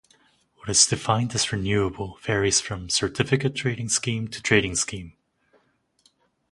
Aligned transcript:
What 0.55 0.67
is 0.67 0.87
defined 0.87 1.35
as 1.35 1.51
"renewable" 1.51 2.17
varies 2.23 2.59
from 2.59 2.89
certificate 2.89 3.53
trading 3.53 3.89
scheme 3.89 4.27
to 4.29 4.41
trading 4.41 4.73
scheme. 4.75 5.15